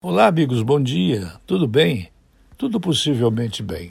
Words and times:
Olá, 0.00 0.28
amigos, 0.28 0.62
bom 0.62 0.80
dia. 0.80 1.32
Tudo 1.44 1.66
bem? 1.66 2.08
Tudo 2.56 2.78
possivelmente 2.78 3.64
bem. 3.64 3.90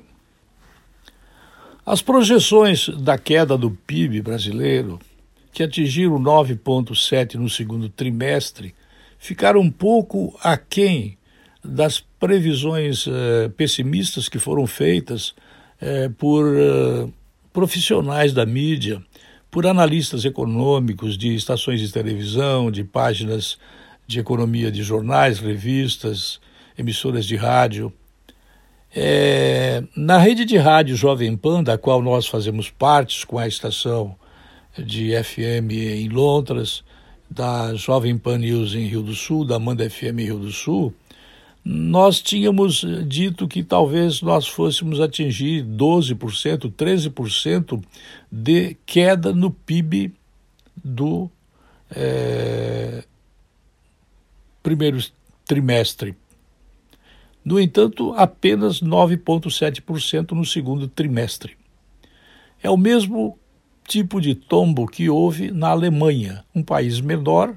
As 1.85 2.01
projeções 2.01 2.87
da 2.87 3.17
queda 3.17 3.57
do 3.57 3.71
PIB 3.71 4.21
brasileiro, 4.21 4.99
que 5.51 5.61
atingiram 5.61 6.17
9,7% 6.17 7.33
no 7.33 7.49
segundo 7.49 7.89
trimestre, 7.89 8.73
ficaram 9.19 9.59
um 9.59 9.69
pouco 9.69 10.33
aquém 10.41 11.17
das 11.61 11.99
previsões 11.99 13.05
eh, 13.05 13.49
pessimistas 13.49 14.29
que 14.29 14.39
foram 14.39 14.65
feitas 14.65 15.35
eh, 15.81 16.09
por 16.17 16.55
eh, 16.55 17.09
profissionais 17.51 18.31
da 18.31 18.45
mídia, 18.45 19.03
por 19.51 19.67
analistas 19.67 20.23
econômicos 20.23 21.17
de 21.17 21.35
estações 21.35 21.81
de 21.81 21.91
televisão, 21.91 22.71
de 22.71 22.85
páginas 22.85 23.57
de 24.07 24.19
economia 24.19 24.71
de 24.71 24.81
jornais, 24.81 25.39
revistas, 25.39 26.39
emissoras 26.77 27.25
de 27.25 27.35
rádio. 27.35 27.91
É, 28.95 29.83
na 29.95 30.17
rede 30.17 30.45
de 30.45 30.57
rádio 30.57 30.95
Jovem 30.95 31.35
Pan, 31.35 31.61
da 31.61 31.77
qual 31.77 32.01
nós 32.01 32.25
fazemos 32.25 32.69
parte 32.69 33.27
com 33.27 33.37
a 33.37 33.47
estação 33.47 34.15
de 34.77 35.11
FM 35.21 35.71
em 35.71 36.07
Londres, 36.07 36.83
da 37.29 37.75
Jovem 37.75 38.17
Pan 38.17 38.37
News 38.37 38.73
em 38.73 38.87
Rio 38.87 39.03
do 39.03 39.13
Sul, 39.13 39.43
da 39.43 39.59
Manda 39.59 39.89
FM 39.89 40.19
em 40.19 40.25
Rio 40.25 40.39
do 40.39 40.51
Sul, 40.51 40.93
nós 41.69 42.21
tínhamos 42.21 42.85
dito 43.05 43.45
que 43.45 43.61
talvez 43.61 44.21
nós 44.21 44.47
fôssemos 44.47 45.01
atingir 45.01 45.65
12%, 45.65 46.71
13% 46.71 47.83
de 48.31 48.77
queda 48.85 49.33
no 49.33 49.51
PIB 49.51 50.13
do 50.81 51.29
é, 51.91 53.03
primeiro 54.67 54.99
trimestre. 55.45 56.13
No 57.45 57.57
entanto, 57.57 58.13
apenas 58.17 58.81
9,7% 58.81 60.31
no 60.31 60.43
segundo 60.43 60.89
trimestre. 60.89 61.55
É 62.61 62.69
o 62.69 62.75
mesmo 62.75 63.39
tipo 63.87 64.19
de 64.19 64.35
tombo 64.35 64.85
que 64.85 65.09
houve 65.09 65.51
na 65.51 65.69
Alemanha, 65.69 66.43
um 66.53 66.61
país 66.61 66.99
menor, 66.99 67.55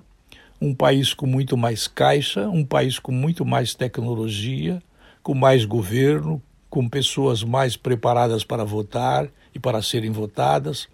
um 0.60 0.72
país 0.72 1.12
com 1.12 1.26
muito 1.26 1.56
mais 1.56 1.88
caixa, 1.88 2.48
um 2.48 2.64
país 2.64 3.00
com 3.00 3.10
muito 3.10 3.44
mais 3.44 3.74
tecnologia, 3.74 4.80
com 5.20 5.34
mais 5.34 5.64
governo, 5.64 6.40
com 6.68 6.88
pessoas 6.88 7.42
mais 7.42 7.76
preparadas 7.76 8.44
para 8.44 8.64
votar 8.64 9.28
e 9.52 9.58
para 9.58 9.82
serem 9.82 10.12
votadas. 10.12 10.86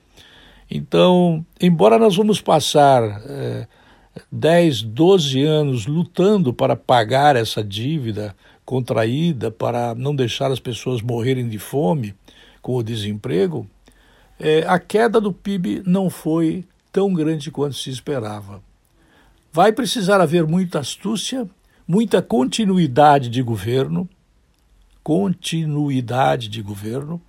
Então, 0.71 1.45
embora 1.61 1.99
nós 1.99 2.17
vamos 2.17 2.41
passar 2.41 3.03
eh, 3.03 3.69
10, 4.31 4.83
12 4.83 5.43
anos 5.43 5.87
lutando 5.87 6.53
para 6.53 6.77
pagar 6.77 7.37
essa 7.37 7.63
dívida 7.63 8.35
contraída, 8.65 9.51
para 9.51 9.95
não 9.95 10.15
deixar 10.15 10.51
as 10.51 10.59
pessoas 10.61 11.01
morrerem 11.01 11.49
de 11.49 11.59
fome 11.59 12.15
com 12.61 12.77
o 12.77 12.83
desemprego, 12.83 13.67
é, 14.39 14.65
a 14.67 14.79
queda 14.79 15.21
do 15.21 15.33
PIB 15.33 15.83
não 15.87 16.11
foi 16.11 16.65
tão 16.93 17.13
grande 17.15 17.51
quanto 17.51 17.77
se 17.77 17.91
esperava. 17.91 18.63
Vai 19.53 19.73
precisar 19.73 20.21
haver 20.21 20.47
muita 20.47 20.81
astúcia, 20.81 21.49
muita 21.87 22.21
continuidade 22.21 23.29
de 23.29 23.41
governo, 23.41 24.09
continuidade 25.03 26.49
de 26.49 26.61
governo, 26.61 27.21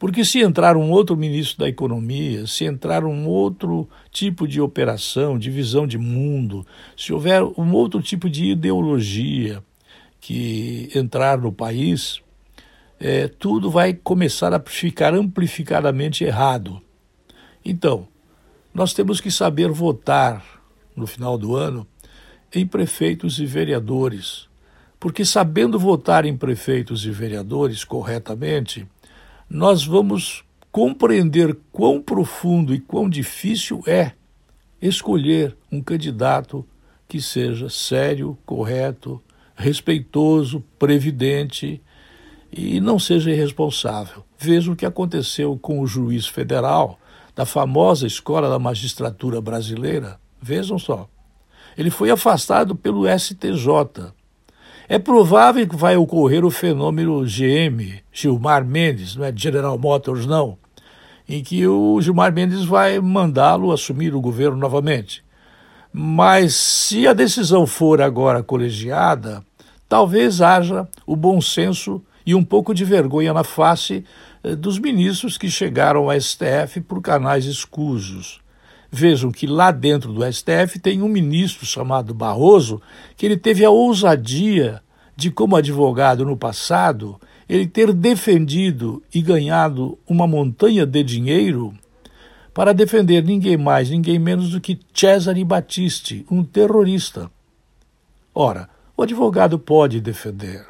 porque 0.00 0.24
se 0.24 0.40
entrar 0.40 0.78
um 0.78 0.90
outro 0.90 1.14
ministro 1.14 1.58
da 1.58 1.68
Economia, 1.68 2.46
se 2.46 2.64
entrar 2.64 3.04
um 3.04 3.28
outro 3.28 3.86
tipo 4.10 4.48
de 4.48 4.58
operação, 4.58 5.38
de 5.38 5.50
visão 5.50 5.86
de 5.86 5.98
mundo, 5.98 6.66
se 6.96 7.12
houver 7.12 7.42
um 7.42 7.70
outro 7.74 8.00
tipo 8.00 8.30
de 8.30 8.46
ideologia 8.46 9.62
que 10.18 10.88
entrar 10.94 11.36
no 11.36 11.52
país, 11.52 12.22
é, 12.98 13.28
tudo 13.28 13.70
vai 13.70 13.92
começar 13.92 14.54
a 14.54 14.60
ficar 14.60 15.12
amplificadamente 15.12 16.24
errado. 16.24 16.80
Então, 17.62 18.08
nós 18.72 18.94
temos 18.94 19.20
que 19.20 19.30
saber 19.30 19.68
votar 19.68 20.42
no 20.96 21.06
final 21.06 21.36
do 21.36 21.54
ano 21.54 21.86
em 22.54 22.66
prefeitos 22.66 23.38
e 23.38 23.44
vereadores, 23.44 24.48
porque 24.98 25.26
sabendo 25.26 25.78
votar 25.78 26.24
em 26.24 26.34
prefeitos 26.34 27.04
e 27.04 27.10
vereadores 27.10 27.84
corretamente, 27.84 28.88
nós 29.50 29.84
vamos 29.84 30.44
compreender 30.70 31.58
quão 31.72 32.00
profundo 32.00 32.72
e 32.72 32.78
quão 32.78 33.10
difícil 33.10 33.82
é 33.84 34.12
escolher 34.80 35.56
um 35.72 35.82
candidato 35.82 36.64
que 37.08 37.20
seja 37.20 37.68
sério, 37.68 38.38
correto, 38.46 39.20
respeitoso, 39.56 40.62
previdente 40.78 41.82
e 42.52 42.80
não 42.80 42.96
seja 42.96 43.32
irresponsável. 43.32 44.24
Veja 44.38 44.70
o 44.70 44.76
que 44.76 44.86
aconteceu 44.86 45.58
com 45.58 45.80
o 45.80 45.86
juiz 45.86 46.28
federal 46.28 47.00
da 47.34 47.44
famosa 47.44 48.06
Escola 48.06 48.48
da 48.48 48.58
Magistratura 48.58 49.40
Brasileira. 49.40 50.20
Vejam 50.40 50.78
só. 50.78 51.08
Ele 51.76 51.90
foi 51.90 52.10
afastado 52.10 52.76
pelo 52.76 53.04
STJ 53.18 54.12
é 54.90 54.98
provável 54.98 55.68
que 55.68 55.76
vai 55.76 55.96
ocorrer 55.96 56.44
o 56.44 56.50
fenômeno 56.50 57.24
GM, 57.24 58.02
Gilmar 58.12 58.64
Mendes, 58.64 59.14
não 59.14 59.24
é 59.24 59.32
General 59.32 59.78
Motors, 59.78 60.26
não, 60.26 60.58
em 61.28 61.44
que 61.44 61.64
o 61.64 62.00
Gilmar 62.00 62.32
Mendes 62.32 62.64
vai 62.64 62.98
mandá-lo 62.98 63.70
assumir 63.70 64.16
o 64.16 64.20
governo 64.20 64.56
novamente. 64.56 65.22
Mas 65.92 66.56
se 66.56 67.06
a 67.06 67.12
decisão 67.12 67.68
for 67.68 68.02
agora 68.02 68.42
colegiada, 68.42 69.44
talvez 69.88 70.42
haja 70.42 70.88
o 71.06 71.14
bom 71.14 71.40
senso 71.40 72.02
e 72.26 72.34
um 72.34 72.42
pouco 72.42 72.74
de 72.74 72.84
vergonha 72.84 73.32
na 73.32 73.44
face 73.44 74.04
eh, 74.42 74.56
dos 74.56 74.76
ministros 74.76 75.38
que 75.38 75.48
chegaram 75.48 76.10
ao 76.10 76.20
STF 76.20 76.80
por 76.80 77.00
canais 77.00 77.44
escusos. 77.44 78.40
Vejam 78.90 79.30
que 79.30 79.46
lá 79.46 79.70
dentro 79.70 80.12
do 80.12 80.24
STF 80.32 80.78
tem 80.80 81.00
um 81.00 81.08
ministro 81.08 81.64
chamado 81.64 82.12
Barroso 82.12 82.82
que 83.16 83.24
ele 83.24 83.36
teve 83.36 83.64
a 83.64 83.70
ousadia 83.70 84.82
de, 85.16 85.30
como 85.30 85.54
advogado 85.54 86.24
no 86.24 86.36
passado, 86.36 87.20
ele 87.48 87.66
ter 87.66 87.92
defendido 87.92 89.02
e 89.14 89.20
ganhado 89.20 89.98
uma 90.08 90.26
montanha 90.26 90.84
de 90.86 91.02
dinheiro 91.04 91.74
para 92.52 92.74
defender 92.74 93.22
ninguém 93.22 93.56
mais, 93.56 93.90
ninguém 93.90 94.18
menos 94.18 94.50
do 94.50 94.60
que 94.60 94.78
Cesare 94.92 95.44
Battisti, 95.44 96.26
um 96.30 96.42
terrorista. 96.42 97.30
Ora, 98.34 98.68
o 98.96 99.02
advogado 99.02 99.58
pode 99.58 100.00
defender. 100.00 100.66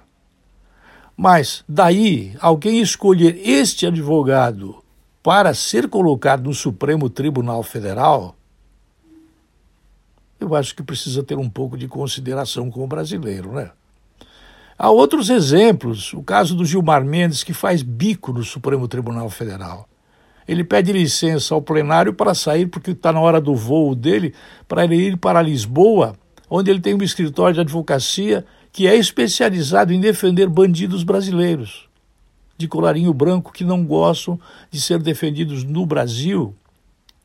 Mas 1.17 1.65
daí 1.69 2.35
alguém 2.41 2.81
escolher 2.81 3.41
este 3.45 3.87
advogado 3.87 4.83
para 5.23 5.53
ser 5.53 5.89
colocado 5.89 6.45
no 6.45 6.55
Supremo 6.55 7.11
Tribunal 7.11 7.63
Federal, 7.63 8.35
eu 10.39 10.55
acho 10.55 10.75
que 10.75 10.83
precisa 10.83 11.23
ter 11.23 11.37
um 11.37 11.51
pouco 11.51 11.77
de 11.77 11.87
consideração 11.87 12.71
com 12.71 12.83
o 12.83 12.87
brasileiro, 12.87 13.53
né? 13.53 13.71
Há 14.79 14.89
outros 14.89 15.29
exemplos, 15.29 16.15
o 16.15 16.23
caso 16.23 16.57
do 16.57 16.65
Gilmar 16.65 17.05
Mendes, 17.05 17.45
que 17.45 17.53
faz 17.53 17.83
bico 17.83 18.33
no 18.33 18.43
Supremo 18.43 18.89
Tribunal 18.89 19.29
Federal. 19.29 19.87
Ele 20.49 20.65
pede 20.65 20.91
licença 20.91 21.55
ao 21.55 21.61
plenário 21.61 22.15
para 22.15 22.35
sair, 22.35 22.67
porque 22.67 22.93
está 22.93 23.13
na 23.13 23.21
hora 23.21 23.43
do 23.43 23.55
voo 23.55 23.95
dele, 23.95 24.35
para 24.67 24.85
ele 24.85 24.97
ir 24.97 25.19
para 25.19 25.43
Lisboa, 25.43 26.17
onde 26.49 26.71
ele 26.71 26.81
tem 26.81 26.95
um 26.95 27.03
escritório 27.03 27.55
de 27.55 27.61
advocacia 27.61 28.47
que 28.73 28.87
é 28.87 28.97
especializado 28.97 29.93
em 29.93 30.01
defender 30.01 30.49
bandidos 30.49 31.05
brasileiros 31.05 31.90
de 32.61 32.69
colarinho 32.69 33.15
branco 33.15 33.53
que 33.53 33.65
não 33.65 33.85
gostam 33.85 34.39
de 34.71 34.79
ser 34.81 34.99
defendidos 34.99 35.65
no 35.65 35.87
Brasil, 35.87 36.55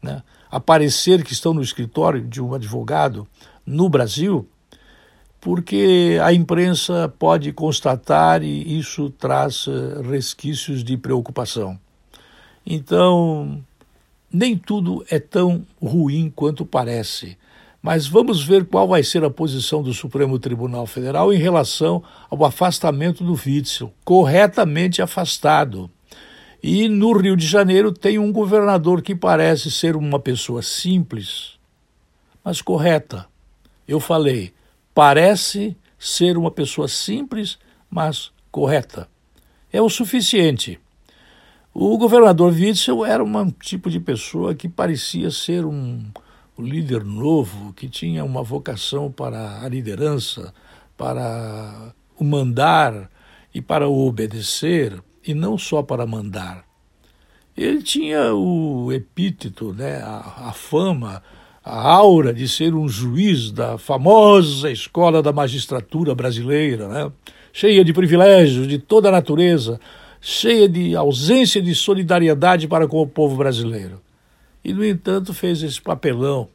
né? 0.02 0.24
aparecer 0.50 1.26
que 1.26 1.34
estão 1.34 1.54
no 1.54 1.62
escritório 1.62 2.22
de 2.22 2.42
um 2.42 2.54
advogado 2.54 3.28
no 3.66 3.90
Brasil, 3.90 4.48
porque 5.42 6.18
a 6.24 6.32
imprensa 6.32 7.14
pode 7.20 7.52
constatar 7.52 8.42
e 8.42 8.80
isso 8.80 9.10
traz 9.10 9.68
eh, 9.68 10.02
resquícios 10.10 10.84
de 10.86 10.96
preocupação. 10.96 11.78
Então, 12.66 13.62
nem 14.32 14.58
tudo 14.58 15.06
é 15.10 15.20
tão 15.20 15.68
ruim 15.82 16.32
quanto 16.34 16.66
parece. 16.66 17.38
Mas 17.86 18.08
vamos 18.08 18.44
ver 18.44 18.66
qual 18.66 18.88
vai 18.88 19.04
ser 19.04 19.24
a 19.24 19.30
posição 19.30 19.84
do 19.84 19.94
Supremo 19.94 20.40
Tribunal 20.40 20.88
Federal 20.88 21.32
em 21.32 21.38
relação 21.38 22.02
ao 22.32 22.44
afastamento 22.44 23.24
do 23.24 23.34
Witzel, 23.34 23.94
corretamente 24.04 25.04
afastado. 25.04 25.88
E 26.64 26.90
no 26.90 27.16
Rio 27.16 27.38
de 27.38 27.46
Janeiro 27.46 27.92
tem 27.92 28.18
um 28.18 28.32
governador 28.32 29.04
que 29.04 29.14
parece 29.14 29.70
ser 29.70 29.96
uma 29.96 30.20
pessoa 30.20 30.64
simples, 30.64 31.60
mas 32.44 32.60
correta. 32.60 33.28
Eu 33.88 34.00
falei, 34.00 34.52
parece 34.92 35.78
ser 36.00 36.40
uma 36.40 36.50
pessoa 36.50 36.88
simples, 36.88 37.60
mas 37.88 38.32
correta. 38.50 39.08
É 39.72 39.80
o 39.80 39.90
suficiente. 39.90 40.80
O 41.72 42.00
governador 42.00 42.52
Witzel 42.52 43.06
era 43.06 43.24
um 43.24 43.52
tipo 43.52 43.92
de 43.92 44.00
pessoa 44.00 44.56
que 44.56 44.68
parecia 44.68 45.30
ser 45.30 45.64
um, 45.66 46.04
um 46.58 46.64
líder 46.64 47.04
novo, 47.04 47.74
que 47.74 47.88
tinha 47.88 48.24
uma 48.24 48.42
vocação 48.42 49.12
para 49.12 49.62
a 49.62 49.68
liderança, 49.68 50.54
para 50.98 51.94
o 52.18 52.24
mandar 52.24 53.10
e 53.54 53.62
para 53.62 53.88
o 53.88 54.08
obedecer, 54.08 55.02
e 55.26 55.34
não 55.34 55.58
só 55.58 55.82
para 55.82 56.06
mandar. 56.06 56.64
Ele 57.58 57.82
tinha 57.82 58.34
o 58.34 58.92
epíteto, 58.92 59.74
né, 59.74 60.02
a, 60.02 60.50
a 60.50 60.54
fama, 60.54 61.22
a 61.64 61.90
aura 61.90 62.34
de 62.34 62.48
ser 62.48 62.74
um 62.76 62.88
juiz 62.88 63.52
da 63.52 63.78
famosa 63.78 64.70
escola 64.70 65.22
da 65.22 65.34
magistratura 65.34 66.14
brasileira, 66.14 66.88
né, 66.88 67.12
cheia 67.52 67.84
de 67.84 67.94
privilégios 67.94 68.68
de 68.68 68.78
toda 68.78 69.10
a 69.10 69.12
natureza, 69.12 69.80
cheia 70.22 70.68
de 70.68 70.96
ausência 70.96 71.62
de 71.62 71.74
solidariedade 71.74 72.68
para 72.68 72.88
com 72.88 73.02
o 73.02 73.08
povo 73.08 73.36
brasileiro. 73.36 74.02
E, 74.66 74.74
no 74.74 74.84
entanto, 74.84 75.32
fez 75.32 75.62
esse 75.62 75.80
papelão 75.80 76.50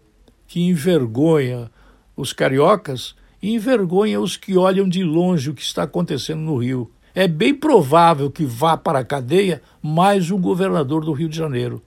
que 0.48 0.60
envergonha 0.60 1.70
os 2.16 2.32
cariocas 2.32 3.14
e 3.40 3.54
envergonha 3.54 4.20
os 4.20 4.36
que 4.36 4.56
olham 4.56 4.88
de 4.88 5.04
longe 5.04 5.48
o 5.48 5.54
que 5.54 5.62
está 5.62 5.84
acontecendo 5.84 6.40
no 6.40 6.56
Rio. 6.56 6.90
É 7.14 7.28
bem 7.28 7.54
provável 7.54 8.28
que 8.28 8.44
vá 8.44 8.76
para 8.76 8.98
a 8.98 9.04
cadeia 9.04 9.62
mais 9.80 10.28
um 10.28 10.40
governador 10.40 11.04
do 11.04 11.12
Rio 11.12 11.28
de 11.28 11.36
Janeiro, 11.36 11.80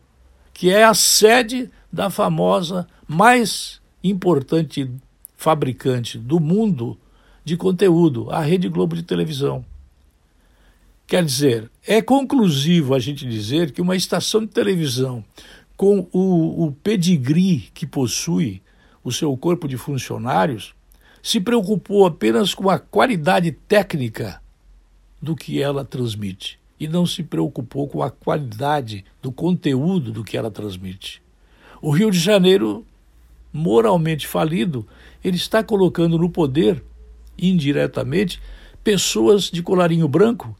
que 0.54 0.70
é 0.70 0.86
a 0.86 0.94
sede 0.94 1.70
da 1.92 2.10
famosa, 2.10 2.88
mais 3.06 3.82
importante 4.02 4.90
fabricante 5.36 6.18
do 6.18 6.40
mundo 6.40 6.98
de 7.44 7.58
conteúdo, 7.58 8.30
a 8.32 8.40
Rede 8.40 8.70
Globo 8.70 8.96
de 8.96 9.04
televisão. 9.04 9.66
Quer 11.06 11.26
dizer, 11.26 11.70
é 11.86 12.02
conclusivo 12.02 12.96
a 12.96 13.00
gente 13.00 13.28
dizer 13.28 13.72
que 13.72 13.82
uma 13.82 13.96
estação 13.96 14.42
de 14.42 14.48
televisão 14.48 15.24
com 15.76 16.08
o, 16.12 16.66
o 16.66 16.72
pedigree 16.72 17.70
que 17.74 17.86
possui 17.86 18.62
o 19.04 19.12
seu 19.12 19.36
corpo 19.36 19.68
de 19.68 19.78
funcionários 19.78 20.74
se 21.22 21.40
preocupou 21.40 22.06
apenas 22.06 22.54
com 22.54 22.70
a 22.70 22.78
qualidade 22.78 23.52
técnica 23.52 24.42
do 25.22 25.36
que 25.36 25.62
ela 25.62 25.86
transmite 25.86 26.60
e 26.80 26.88
não 26.88 27.06
se 27.06 27.24
preocupou 27.24 27.88
com 27.88 28.04
a 28.04 28.12
qualidade 28.12 29.06
do 29.22 29.32
conteúdo 29.32 30.12
do 30.12 30.24
que 30.24 30.36
ela 30.36 30.52
transmite. 30.52 31.22
O 31.82 31.92
Rio 31.92 32.12
de 32.12 32.20
Janeiro, 32.20 32.86
moralmente 33.54 34.28
falido, 34.28 34.86
ele 35.24 35.38
está 35.38 35.64
colocando 35.64 36.18
no 36.18 36.30
poder, 36.30 36.84
indiretamente, 37.38 38.42
pessoas 38.84 39.44
de 39.50 39.64
colarinho 39.64 40.08
branco 40.08 40.56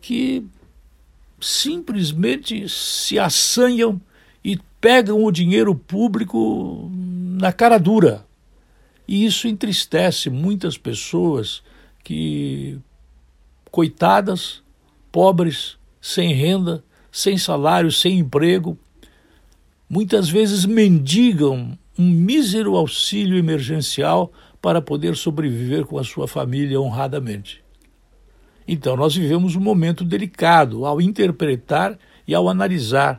que 0.00 0.44
simplesmente 1.40 2.68
se 2.68 3.18
assanham 3.18 4.00
pegam 4.84 5.24
o 5.24 5.32
dinheiro 5.32 5.74
público 5.74 6.90
na 6.92 7.50
cara 7.50 7.78
dura. 7.78 8.26
E 9.08 9.24
isso 9.24 9.48
entristece 9.48 10.28
muitas 10.28 10.76
pessoas 10.76 11.62
que 12.04 12.78
coitadas, 13.70 14.62
pobres, 15.10 15.78
sem 16.02 16.34
renda, 16.34 16.84
sem 17.10 17.38
salário, 17.38 17.90
sem 17.90 18.18
emprego, 18.18 18.76
muitas 19.88 20.28
vezes 20.28 20.66
mendigam 20.66 21.78
um 21.98 22.10
mísero 22.10 22.76
auxílio 22.76 23.38
emergencial 23.38 24.30
para 24.60 24.82
poder 24.82 25.16
sobreviver 25.16 25.86
com 25.86 25.98
a 25.98 26.04
sua 26.04 26.28
família 26.28 26.78
honradamente. 26.78 27.64
Então, 28.68 28.98
nós 28.98 29.14
vivemos 29.14 29.56
um 29.56 29.60
momento 29.60 30.04
delicado 30.04 30.84
ao 30.84 31.00
interpretar 31.00 31.98
e 32.28 32.34
ao 32.34 32.50
analisar 32.50 33.18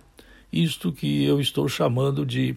isto 0.56 0.92
que 0.92 1.26
eu 1.26 1.40
estou 1.42 1.68
chamando 1.68 2.26
de 2.26 2.56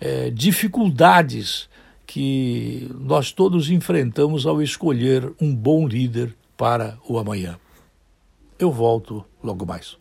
é, 0.00 0.30
dificuldades 0.30 1.68
que 2.04 2.90
nós 2.98 3.30
todos 3.30 3.70
enfrentamos 3.70 4.46
ao 4.46 4.60
escolher 4.60 5.32
um 5.40 5.54
bom 5.54 5.86
líder 5.86 6.34
para 6.56 6.98
o 7.08 7.18
amanhã. 7.18 7.58
Eu 8.58 8.72
volto 8.72 9.24
logo 9.42 9.64
mais. 9.64 9.96